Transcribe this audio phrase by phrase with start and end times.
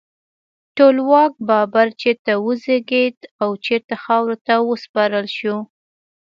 [0.77, 5.55] ټولواک بابر چیرته وزیږید او چیرته خاورو ته وسپارل شو؟